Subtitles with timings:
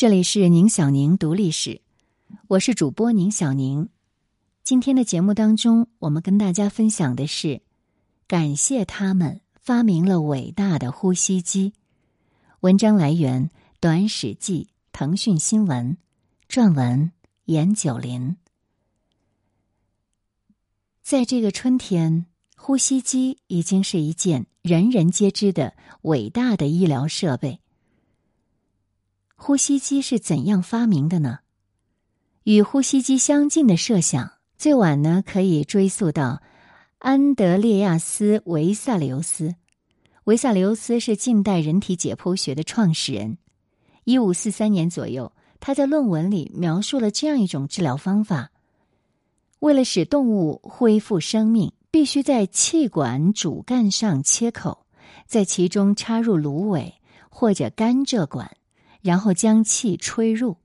[0.00, 1.82] 这里是宁小宁读历史，
[2.48, 3.90] 我是主播宁小宁。
[4.62, 7.60] 今天的节目当中，我们跟大家分享的是
[8.26, 11.74] 感谢他们发明了伟大的呼吸机。
[12.60, 15.98] 文章来源《短史记》，腾讯新闻，
[16.48, 17.12] 撰文
[17.44, 18.38] 严九林。
[21.02, 22.24] 在这个春天，
[22.56, 27.60] 呼吸机已经是一件人人皆知的伟大的医疗设备。
[29.42, 31.38] 呼吸机是怎样发明的呢？
[32.42, 36.42] 与呼吸机相近的设想，最晚呢可以追溯到
[36.98, 39.54] 安德烈亚斯·维萨留斯。
[40.24, 43.38] 维萨留斯是近代人体解剖学的创始人。
[44.04, 48.50] 一五四三年左右，他在论文里描述了这样一种治疗方法：
[49.60, 54.84] 为了使动物恢复生命，必须在气管主干上切口，
[55.26, 56.94] 在其中插入芦苇
[57.30, 58.54] 或者甘蔗管。
[59.02, 60.56] 然后将气吹入。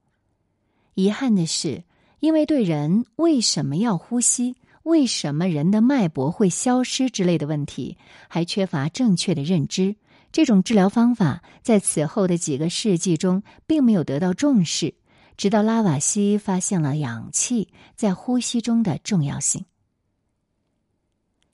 [0.93, 1.83] 遗憾的是，
[2.19, 9.95] 因为对人为什么要呼吸、为什么人的脉搏会消失之类的问题，还缺乏正确的认知，
[10.31, 14.95] 这种治疗方法在此后的几个世纪中并没有得到重视。
[15.37, 19.65] 直到拉瓦锡发现了氧气在呼吸中的重要性。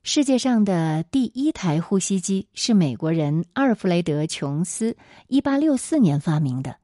[0.04, 4.96] 世界上的第一台呼吸机是美国人阿尔弗雷德·琼斯
[5.28, 6.74] 一八六四年发明的，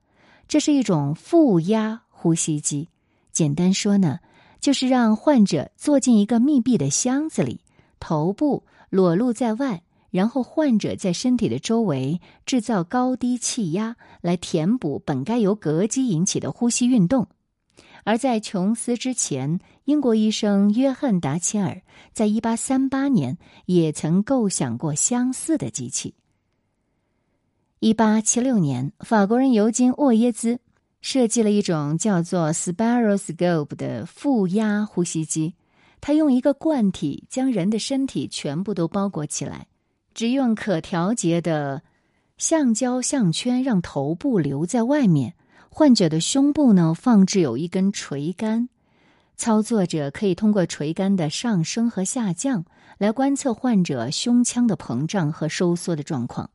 [0.47, 2.89] 这是一种负压呼吸机。
[3.33, 4.21] 简单说呢，
[4.61, 7.61] 就是让患者坐进一个密闭的箱子里，
[7.99, 17.27] 头部裸露在外，然后患者在身体的周围制造高低气压，来填补本该由膈肌引起的呼吸运动。
[18.09, 21.83] 而在琼斯之前，英国医生约翰·达切尔
[22.15, 26.15] 在一八三八年也曾构想过相似的机器。
[27.81, 30.59] 一八七六年，法国人尤金·沃耶兹
[31.03, 35.55] 设计了一种叫做 “spiroscope” 的负压呼吸机，
[36.01, 39.67] 他用一个罐体将人的身体全部都包裹起来，
[40.15, 41.83] 只用可调节的
[42.39, 45.35] 橡胶项圈让头部留在外面。
[45.71, 48.69] 患者的胸部呢，放置有一根垂杆，
[49.37, 52.65] 操作者可以通过垂杆的上升和下降
[52.99, 56.51] 来观测患者胸腔的膨胀和收缩的状况。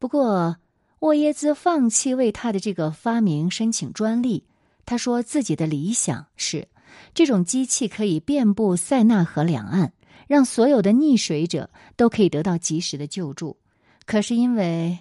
[0.00, 0.56] 不过，
[0.98, 4.44] 沃耶兹放弃为他的这个发明申请专利。
[4.84, 6.66] 他说自己的理想是
[7.14, 9.92] 这种机器可以遍布塞纳河两岸，
[10.26, 13.56] 让所有的溺水者都可以得到及时的救助。
[14.06, 14.98] 可是因为。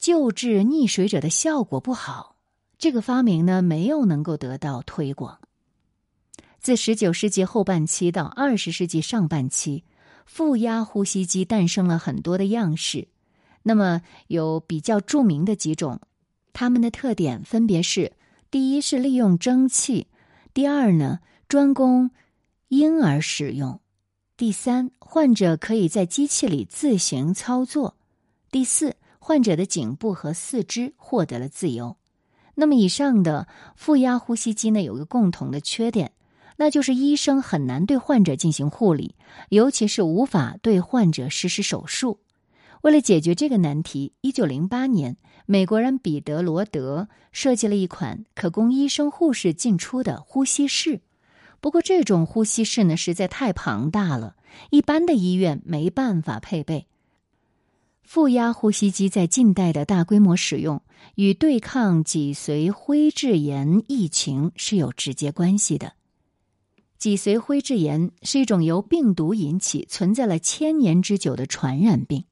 [0.00, 2.36] 救治溺水者的效果不好，
[2.78, 5.38] 这个发明呢没有能够得到推广。
[6.58, 9.84] 自十九世纪后半期到二十世纪上半期，
[10.24, 13.08] 负压呼吸机诞生了很多的样式。
[13.62, 16.00] 那么有比较著名的几种，
[16.54, 18.12] 它们的特点分别是：
[18.50, 20.06] 第一是利用蒸汽；
[20.54, 22.10] 第二呢专供
[22.68, 23.78] 婴儿使用；
[24.38, 27.96] 第三患者可以在机器里自行操作；
[28.50, 28.96] 第四。
[29.20, 31.96] 患者的颈部和四肢获得了自由。
[32.56, 36.12] 那么，以上的负压呼吸机呢，有个共同的缺点，
[36.56, 39.14] 那就是医生很难对患者进行护理，
[39.50, 42.18] 尤其是无法对患者实施手术。
[42.82, 45.16] 为了解决这个难题，一九零八年，
[45.46, 51.02] 美国人彼得罗德设计了一款可供医生、护士进出的呼吸室。
[51.60, 54.34] 不过，这种呼吸室呢，实在太庞大了，
[54.70, 56.86] 一般的医院没办法配备。
[58.10, 60.82] 负压呼吸机在近代的大规模使用，
[61.14, 65.92] 与对抗脊髓灰质炎疫情是有直接关系的。
[66.98, 72.24] 脊髓灰质炎是一种由病毒引起、存在了千年之久的传染病。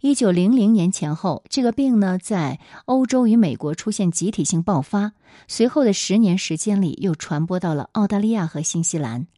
[0.00, 5.12] 一九零零年前后，这个病呢在欧洲与美国出现集体性爆发，
[5.46, 9.28] 随后的十年时间里又传播到了澳大利亚和新西兰。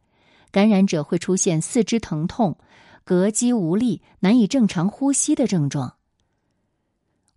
[0.51, 2.57] 感染者会出现四肢疼痛。
[3.05, 5.95] 膈肌无力、难以正常呼吸的症状。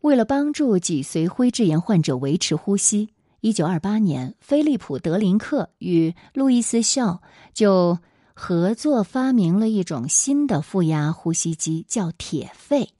[0.00, 3.10] 为了帮助脊髓灰质炎患者维持呼吸，
[3.40, 7.20] 一九二八年，菲利普·德林克与路易斯·肖
[7.52, 7.98] 就
[8.34, 12.90] 合作发明了一种新的负压呼吸机，叫铁肺。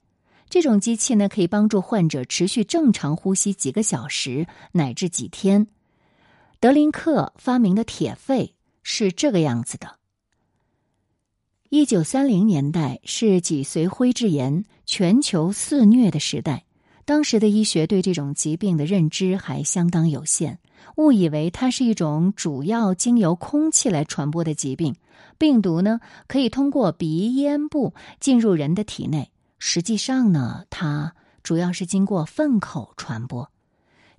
[0.49, 5.67] 这种机器呢，可以帮助患者持续正常呼吸几个小时乃至几天。
[6.59, 9.97] 德林克发明的铁肺是这个样子的。
[11.69, 16.63] 一九三零年代是脊髓灰质炎全球肆虐的时代，
[17.03, 20.59] 当时的医学对这种疾病的认知还相当有限，
[20.95, 24.95] 误以为它是一种主要经由空气来传播的疾病，
[25.37, 25.99] 病毒呢
[26.29, 29.29] 可以通过鼻咽部进入人的体内。
[29.59, 33.51] 实际上呢，它主要是经过粪口传播。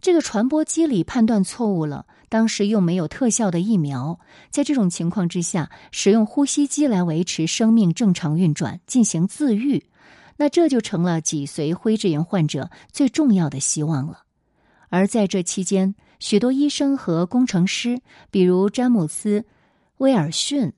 [0.02, 4.20] 这个传播机理判断错误了，当时又没有特效的疫苗，
[4.50, 9.86] 在这种情况之下，使用呼吸机来维持生命正常运转，进行自愈，
[10.36, 14.24] 那这就成了脊髓灰质炎患者最重要的希望了。
[14.90, 18.00] 而在这期间，许多医生和工程师，
[18.30, 19.40] 比如詹姆斯·
[19.98, 20.72] 威尔逊、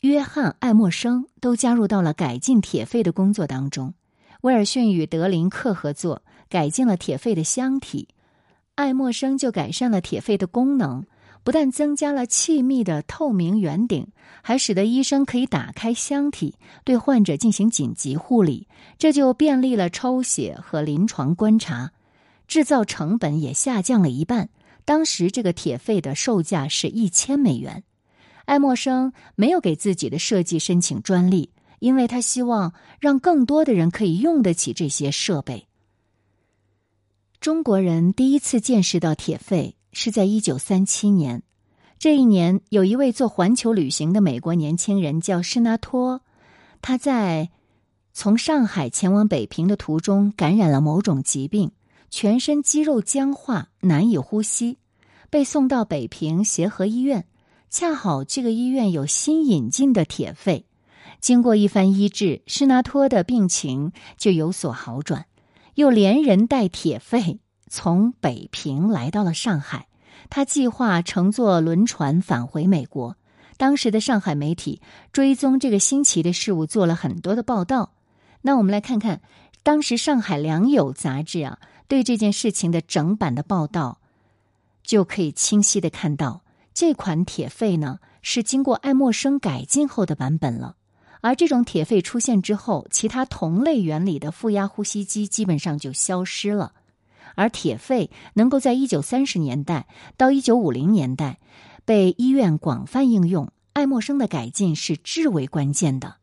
[0.00, 3.94] 约翰·爱默生，都加入到了改进铁肺的工作当中。
[4.42, 8.06] 威尔逊与德林克合作，改进了铁肺的箱体；
[8.78, 11.04] 爱默生就改善了铁肺的功能，
[11.42, 14.06] 不但增加了气密的透明圆顶，
[14.40, 16.54] 还使得医生可以打开箱体，
[16.84, 21.90] 对患者进行紧急护理，这就便利了抽血和临床观察。
[22.46, 24.48] 制造成本也下降了一半。
[24.84, 27.82] 当时这个铁肺的售价是一千美元。
[28.44, 35.67] 爱默生没有给自己的设计申请专利，因为他希望让更多的人可以用得起这些设备。
[37.40, 41.44] 中国人第一次见识到铁肺是在一九三七年。
[41.96, 46.22] 这一年，有一位做环球旅行的美国年轻人叫施纳托，
[46.82, 47.50] 他在
[48.12, 51.70] 从上海前往北平的途中感染了某种疾病。
[52.10, 54.78] 全身肌肉僵化，难以呼吸，
[55.30, 57.26] 被送到北平协和医院。
[57.70, 60.64] 恰好这个医院有新引进的铁肺，
[61.20, 65.26] 经过一番医治，施纳托的病情就有所好转。
[65.78, 67.38] 又连人带铁肺
[67.68, 69.86] 从北平来到了上海。
[70.28, 73.16] 他计划乘坐轮船返回美国。
[73.56, 74.82] 当时的上海媒体
[75.12, 77.92] 追踪这个新奇的事物，做了很多的报道。
[78.42, 79.20] 那我们来看看
[79.62, 81.60] 当时《上海良友》杂志啊。
[81.86, 84.00] 对这件事情的整版的报道，
[84.82, 86.42] 就可以清晰的看到，
[86.74, 90.74] 这款铁肺呢是经过爱默生改进后的版本了。
[91.20, 96.72] 而这种铁肺出现之后，其他同类原理的负压呼吸机基本上就消失了。
[97.34, 99.86] 而铁肺能够在一九三十年代
[100.16, 101.38] 到一九五零年代
[101.84, 106.16] 被医院广泛应用，爱默生的改进是至为关键的。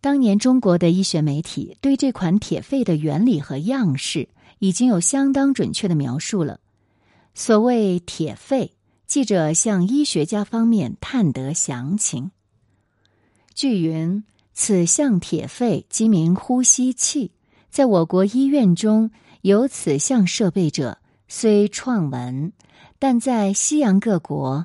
[0.00, 6.60] 当年中国的医学媒体对这款铁肺的原理和样式已经有相当准确的描述了。
[7.34, 8.72] 所谓铁肺，
[9.06, 12.30] 记者向医学家方面探得详情。
[13.60, 14.24] 据云，
[14.54, 17.32] 此项铁肺即名呼吸器，
[17.68, 19.10] 在我国医院中
[19.42, 20.96] 有此项设备者
[21.28, 22.54] 虽创闻，
[22.98, 24.64] 但在西洋各国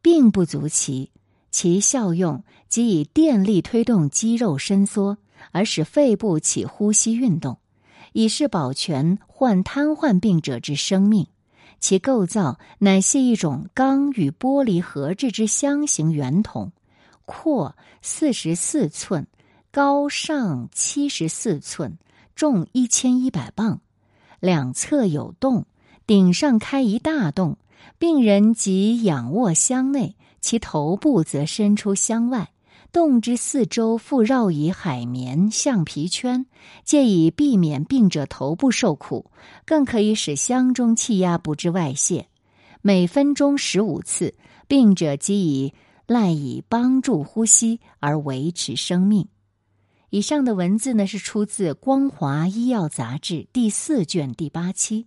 [0.00, 1.10] 并不足奇。
[1.50, 5.18] 其效用即以电力推动肌肉伸缩，
[5.50, 7.58] 而使肺部起呼吸运动，
[8.12, 11.26] 以示保全患瘫痪病者之生命。
[11.80, 16.70] 其构造乃系一种钢与玻璃合制之箱形圆筒，
[17.24, 19.26] 阔四十四寸，
[19.70, 21.98] 高上七十四寸，
[22.34, 23.80] 重一千一百磅，
[24.40, 25.66] 两侧有洞，
[26.06, 27.56] 顶上开一大洞，
[27.98, 30.16] 病人即仰卧箱内。
[30.40, 32.50] 其头部则伸出箱外，
[32.92, 36.44] 洞之四周附绕以海绵、橡皮圈，
[36.84, 39.30] 借以避免病者头部受苦，
[39.64, 42.28] 更可以使箱中气压不致外泄。
[42.82, 44.34] 每分钟十五次，
[44.68, 45.72] 病者即以
[46.06, 49.28] 赖以帮助呼吸而维持生命。
[50.10, 55.06] 以上的文字呢，是出自《光华医药杂志》第四卷第八期。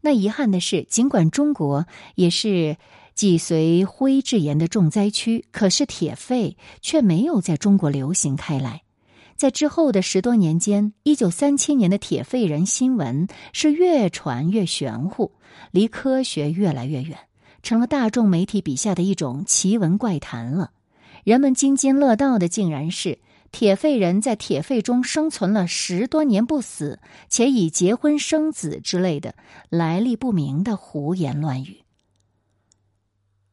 [0.00, 2.76] 那遗憾的是，尽管中国也是。
[3.14, 8.82] 脊髓灰质炎的重灾区，可是铁肺却没有在中国流行开来。
[9.36, 15.30] 在之后的十多年间，一九三七年的铁肺人新闻是越传越玄乎，
[15.70, 17.16] 离科学越来越远，
[17.64, 20.70] 成了大众媒体笔下的一种奇闻怪谈了。
[21.24, 23.18] 人们津津乐道的，竟然是
[23.50, 29.34] 铁肺人在铁肺中生存了十多年不死，且已结婚生子之类的
[29.70, 31.78] 来历不明的胡言乱语。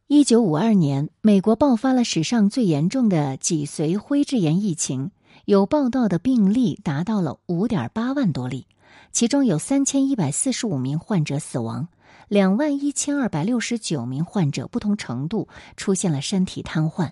[0.08, 5.12] 一九五二年，美国爆发了史上最严重的脊髓灰质炎疫情，
[5.46, 8.68] 有报道的病例达到了五点八万多例，
[9.14, 11.88] 其中有三千一百四十五名患者死亡，
[12.32, 17.12] 两万一千二百六十九名患者不同程度出现了身体瘫痪。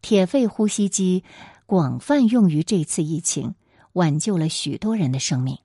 [0.00, 1.24] 铁肺呼吸机
[1.66, 3.56] 广泛用于这次疫情，
[3.94, 5.58] 挽救了许多人的生命。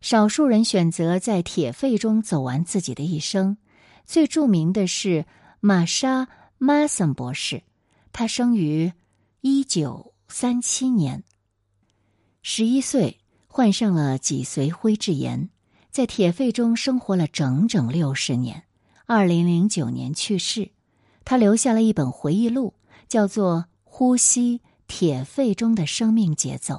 [0.00, 3.58] 少数人选择在铁肺中走完自己的一生，
[4.06, 5.26] 最著名的是。
[5.60, 6.22] 玛莎·
[6.56, 7.64] 马森博士，
[8.12, 8.92] 他生于
[9.40, 11.24] 一九三七年，
[12.42, 15.50] 十一岁患上了脊髓灰质炎，
[15.98, 18.62] 在铁肺中生活了整整六十年。
[19.06, 20.70] 二零零九年去世，
[21.24, 22.74] 他留下了一本回忆录，
[23.08, 26.74] 叫做《呼吸铁肺中的生命节奏》。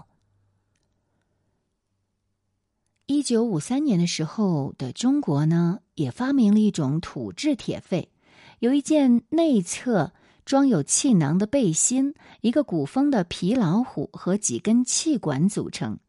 [3.08, 8.14] 一九五三年的时候的中国呢，也发明了一种土制铁肺，
[8.60, 10.14] 有一件内侧
[10.46, 16.00] 装有气囊的背心，一个鼓风的皮老虎和几根气管组成。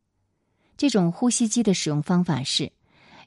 [0.77, 2.71] 这种呼吸机的使用方法是。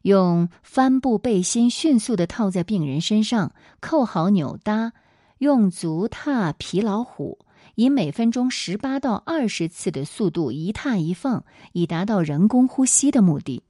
[0.04, 4.92] 用帆布背心迅速的套在病人身上，扣好扭搭，
[5.38, 7.40] 用足踏皮老虎，
[7.76, 13.64] 以每分钟十八到二十次的速度一踏一放，以达到人工呼吸的目的。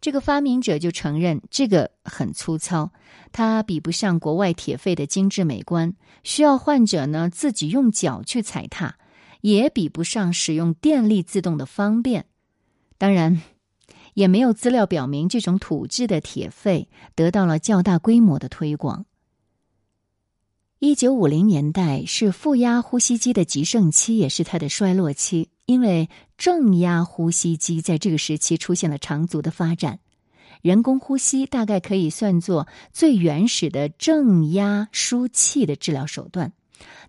[0.00, 2.90] 这个发明者就承认这个很粗糙，
[3.30, 5.92] 它比不上国外铁肺的精致美观，
[6.24, 8.96] 需要患者呢自己用脚去踩踏，
[9.42, 12.24] 也比不上使用电力自动的方便。
[12.96, 13.42] 当然。
[14.18, 19.06] 也没有资料表明这种土制的铁肺得到了较大规模的推广。
[20.80, 30.00] 一九五零年代是负压呼吸机的极盛期，也是它的衰落期，因为正压呼吸机在这个时期出现了长足的发展。
[30.62, 36.52] 人工呼吸大概可以算作最原始的正压输气的治疗手段，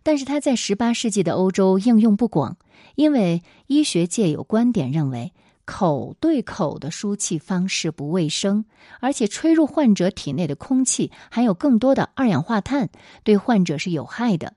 [0.03, 2.57] 但是它在十八世纪的欧洲应用不广，
[2.93, 5.33] 因为医学界有观点认为。
[5.71, 8.65] 口对口的输气方式不卫生，
[8.99, 12.89] 而且吹入患者体内的空气含有更多的二氧化碳，
[13.23, 14.55] 对患者是有害的。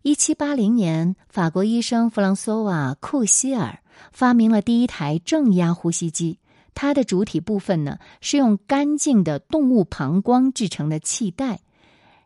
[0.00, 6.38] 一七八零年，法国医生弗朗索瓦·库希尔发明了第一台正压呼吸机，
[6.72, 11.60] 它的主体部分呢是用干净的动物膀胱制成的气袋，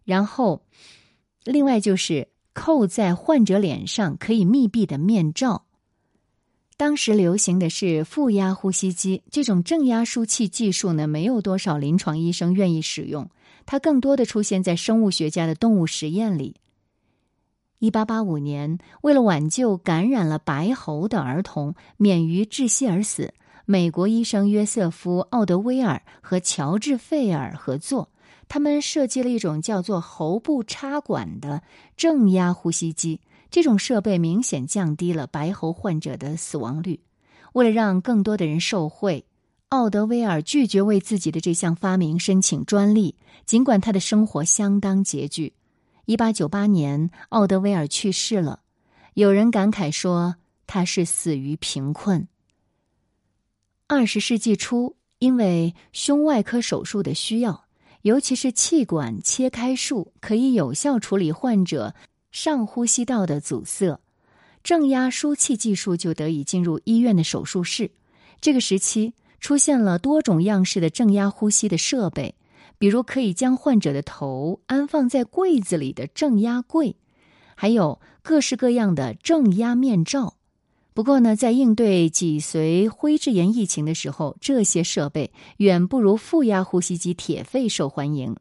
[0.04, 0.62] 然后
[1.42, 5.65] 另外就是扣在患者脸上可以密闭的面罩。
[6.78, 13.30] 当时流行的是负压呼吸机，这种正压输气技术呢，没有多少临床医生愿意使用，
[13.64, 16.56] 它更多的出现在生物学家的动物实验里。
[17.78, 23.32] 一八八五年，为了挽救感染了白喉的儿童免于窒息而死，
[23.64, 28.10] 美国医生约瑟夫·奥德威尔和乔治·费尔合作，
[28.48, 31.62] 他们设计了一种叫做喉部插管的
[31.96, 33.20] 正压呼吸机。
[33.50, 37.00] 这种设备明显降低了白喉患者的死亡率。
[37.52, 39.24] 为了让更多的人受惠，
[39.70, 45.54] 奥德威尔拒绝为自己的这项发明申请专利，尽管他的生活相当拮据。
[46.04, 48.60] 一八九八年，奥德威尔去世了。
[49.14, 50.36] 有人感慨说
[50.66, 52.28] 他是死于贫困。
[53.86, 57.64] 二十世纪初，因为胸外科手术的需要，
[58.02, 61.94] 尤其是气管切开术，可以有效处理患者。
[62.36, 63.98] 上呼吸道的阻塞，
[64.62, 67.92] 正压输气技术就得以进入医院的手术室。
[68.42, 72.34] 这个时期出现了多种样式的正压呼吸的设备，
[72.76, 76.96] 比如可以将患者的头安放在柜子里的正压柜，
[77.54, 80.34] 还有各式各样的正压面罩。
[80.92, 88.36] 不过呢，在应对脊髓灰质炎疫情的时候，这些设备远不如负压呼吸机铁肺受欢迎。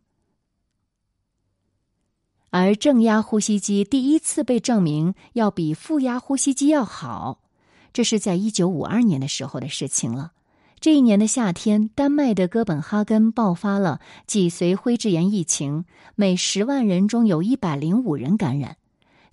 [2.57, 7.41] 而正压呼吸机第一次被证明要比负压呼吸机要好，
[7.91, 10.31] 这是在一九五二年的时候的事情了。
[10.79, 15.83] 这一年的夏天，丹麦的哥本哈根爆发了脊髓灰质炎疫情，
[16.15, 18.77] 每十万人中有一百零五人感染。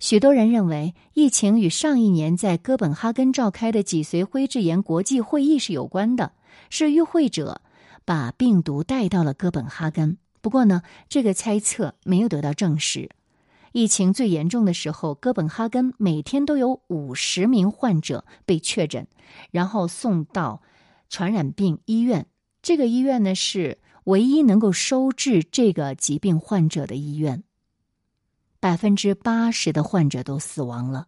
[0.01, 6.33] 许多人认为，疫情与上一年在哥本哈根召开的脊髓灰质炎国际会议是有关的，
[6.69, 7.61] 是与会者
[8.03, 10.17] 把病毒带到了哥本哈根。
[10.43, 13.09] 不过呢，这个猜测没有得到证实。
[13.71, 19.07] 疫情最严重的时候，哥本哈根每天都有五十名患者被确诊，
[19.51, 20.61] 然后送到
[21.09, 22.27] 传染病医院。
[22.61, 27.43] 这个医院呢，是唯一能够收治这个疾病患者的医院。
[28.59, 31.07] 百分之八十的患者都死亡了。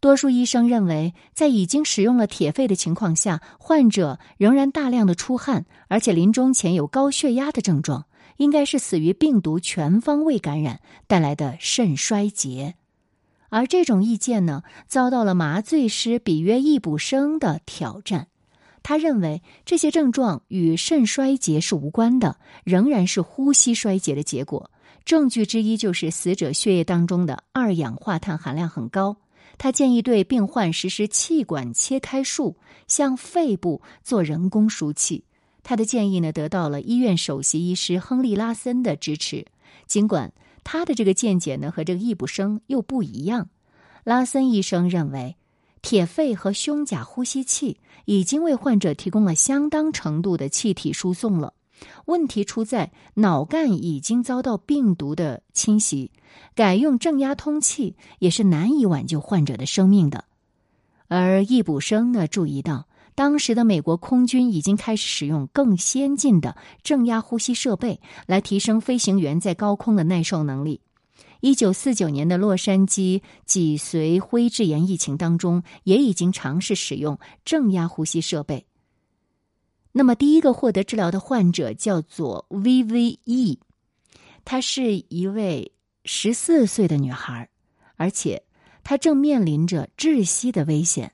[0.00, 8.06] 多数医生认为，在已经使用了铁肺的情况下，患者仍然大量的出汗，而且临终前有高血压的症状。
[8.40, 12.74] 应该是死于病毒全方位感染带来的肾衰竭，
[13.50, 18.28] 而这种意见呢，遭到了麻醉师比约易卜生的挑战。
[18.82, 24.70] 他认为这些症状与肾衰竭是无关的，仍然是呼吸衰竭的结果。
[25.04, 29.18] 证据之一就是死者血液当中的二氧化碳含量很高。
[29.58, 32.56] 他建议对病患实施气管切开术，
[32.88, 35.24] 向肺部做人工输气。
[35.62, 39.46] 他的建议呢，得到了医院首席医师亨利·拉森的支持。
[39.86, 40.32] 尽管
[40.64, 43.48] 他的这个见解呢和这个易卜生又不一样，
[44.04, 45.36] 拉森医生认为，
[45.82, 51.54] 铁肺和胸甲呼吸器已经为患者提供了相当程度的气体输送了。
[52.04, 56.10] 问题出在脑干已经遭到病毒的侵袭，
[56.54, 60.24] 改用正压通气也是难以挽救患者的生命的。
[61.08, 62.86] 而易卜生呢注意到。
[63.20, 70.80] 当时的美国空军已经开始使用更先进的正压呼吸设备来提升飞行员在高空的耐受能力。
[71.40, 78.64] 一九四九年的洛杉矶脊髓灰质炎疫情当中，也已经尝试使用正压呼吸设备。
[79.92, 83.58] 那么，第一个获得治疗的患者叫做 VVE，
[84.46, 85.72] 她是一位
[86.06, 87.50] 十四岁的女孩，
[87.96, 88.42] 而且
[88.82, 91.12] 她正面临着窒息的危险。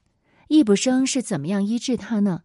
[0.49, 2.43] 易卜生是怎么样医治她呢？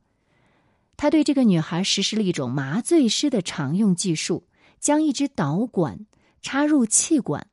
[0.97, 4.43] 他对这个女孩实施了一种麻醉师的常用技术，
[4.79, 6.05] 将一支导管
[6.41, 7.47] 插入气管。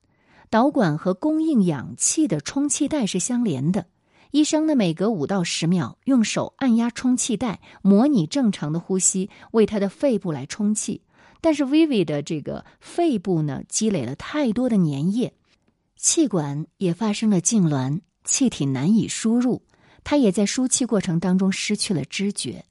[0.51, 3.87] 导管和供应氧气的充气带是相连的。
[4.31, 11.03] 医生呢，每隔五到十秒用手按压充气带，模拟正常的呼吸，为他的肺部来充气。
[11.41, 15.33] 但是 Vivi 的这个肺部呢，积累了太多的粘液，
[15.97, 19.63] 气管也发生了痉挛，气体难以输入。
[20.05, 22.65] 他也在输气过程当中失去了知觉。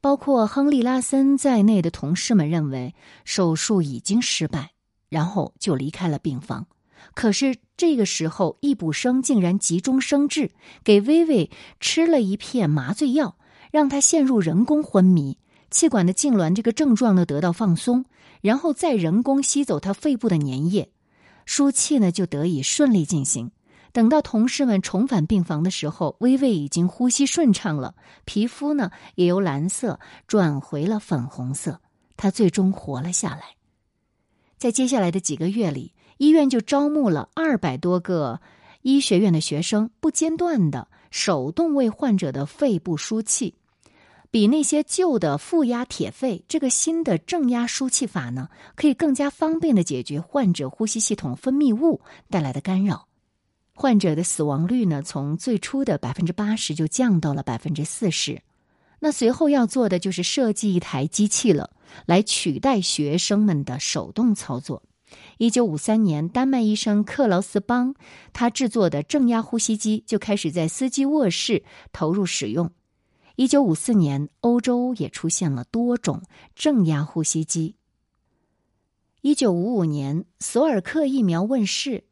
[0.00, 4.72] 包括亨利·拉森在内的同事们认为手术已经失败，
[5.08, 6.66] 然后就离开了病房。
[7.14, 13.36] 可是这个时候，易卜生竟然急中生智，给薇薇吃了一片麻醉药，
[13.70, 15.38] 让她陷入人工昏迷，
[15.70, 18.04] 气管的痉挛这个症状呢得到放松，
[18.42, 20.90] 然后再人工吸走她肺部的粘液，
[21.46, 23.50] 输气呢就得以顺利进行。
[23.94, 27.94] 等到同事们重返病房的时候，薇薇已经呼吸顺畅了，
[28.26, 31.80] 皮肤呢也由蓝色转回了粉红色，
[32.16, 33.56] 她最终活了下来。
[34.58, 35.94] 在接下来的几个月里。
[36.16, 38.40] 医院就招募了二百多个
[38.82, 43.56] 医学院的学生，不间断的手动为患者的肺部输气。
[44.30, 53.08] 比那些旧的负压铁肺，这个新的正压输气法呢，可以更加方便的解决患者呼吸系统分泌物带来的干扰。
[53.74, 58.42] 患者的死亡率呢，从最初的百分之八十就降到了百分之四十。
[59.00, 61.70] 那随后要做的就是设计一台机器了，
[62.06, 64.82] 来取代学生们的手动操作。
[65.38, 67.94] 一九五三年，丹麦医生克劳斯邦
[68.32, 72.70] 他制作的正压呼吸机就开始在司机卧室投入使用。
[73.36, 76.22] 一九五四年，欧洲也出现了多种
[76.54, 77.74] 正压呼吸机。
[79.20, 82.04] 一九五五年，索尔克疫苗问世；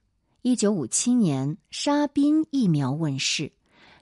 [0.44, 3.52] 一九五七年，沙宾疫苗问世。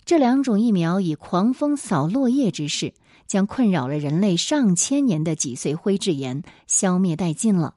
[0.06, 2.94] 这两种疫苗以狂风扫落叶之势，
[3.26, 7.74] 将困扰了人类上千年的脊髓灰质炎消灭殆尽了。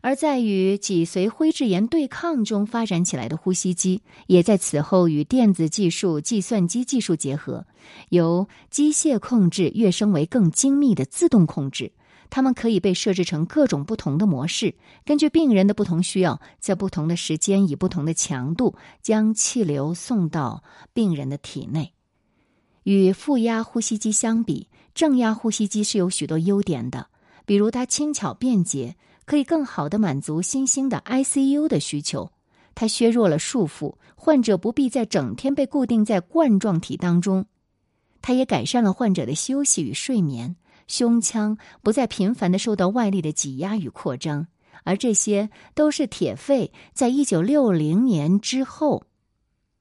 [0.00, 7.66] 而在与脊髓灰质炎对抗中发展起来的呼吸机，也在此后与电子技术、计算机技术结合，
[8.10, 11.90] 由机械控制跃升为更精密的自动控制。
[12.30, 20.62] 它们可以被设置成各种不同的模式，根据病人的不同需要，在不同的时间以不同的强度将气流送到
[20.92, 21.92] 病人的体内。
[22.84, 27.08] 与负压呼吸机相比，正压呼吸机是有许多优点的，
[27.44, 28.96] 比如它轻巧便捷。
[29.24, 32.32] 可以更好的满足新兴的 ICU 的需求，
[32.74, 37.44] 它削弱了束缚，患者不必再整天被固定在冠状体当中。
[38.22, 40.56] 它也改善了患者的休息与睡眠，
[40.88, 44.48] 胸腔不再频繁的受到外力的挤压与扩张，
[44.82, 49.04] 而这些都是铁肺在一九六零年之后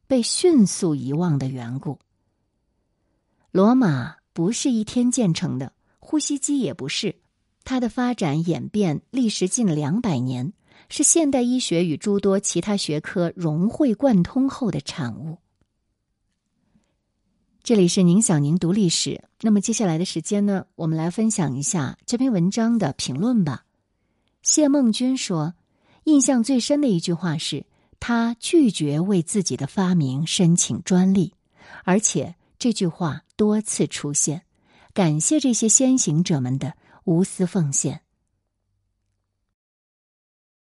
[0.06, 1.98] 被迅速遗忘的缘故。
[3.52, 7.16] 罗马不是一天建成的，呼吸机也不是。
[7.64, 10.54] 它的发展演变历时近两百年，
[10.90, 15.40] 是现代医学与诸多其他学科融会贯通后的产物。
[17.68, 19.26] 这里是宁小宁读历史。
[19.42, 23.66] 那么接下来的时间呢，我们来分享一下这篇文章的评论吧。
[24.42, 25.54] 谢梦君说，
[26.06, 27.66] 印象最深的一句话是
[28.00, 31.34] 他拒绝为自己的发明申请专利，
[31.84, 34.44] 而且这句话多次出现。
[34.94, 36.74] 感谢这些先行者们的。
[37.04, 38.00] 无私奉献。